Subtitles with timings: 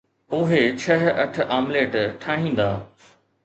[0.37, 1.95] اهي ڇهه اٺ آمليٽ
[2.25, 2.69] ٺاهيندا